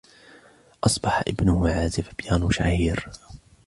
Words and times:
أصبح 0.83 1.21
ابنه 1.27 1.69
عازف 1.69 2.11
بيانو 2.19 2.49
شهير. 2.49 3.09